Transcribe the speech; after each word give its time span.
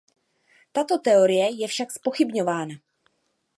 Tato 0.71 0.99
teorie 0.99 1.53
je 1.61 1.67
však 1.67 1.91
zpochybňována. 1.91 2.75